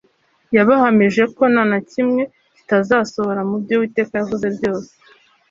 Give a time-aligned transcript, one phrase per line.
[0.55, 2.21] Yabahamirije ko nta na kimwe
[2.55, 4.91] kitazasohora mu byo Uwiteka yavuze byose